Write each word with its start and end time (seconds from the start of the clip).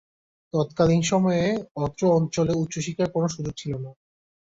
তৎকালিন 0.53 1.01
সময়ে 1.03 1.43
অত্র 1.77 2.01
অঞ্চলে 2.17 2.53
উচ্চশিক্ষার 2.53 3.09
কোন 3.11 3.23
সুযোগ 3.27 3.53
ছিল 3.57 3.73
না। 3.77 3.91